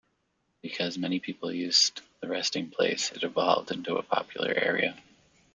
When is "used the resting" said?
1.51-2.71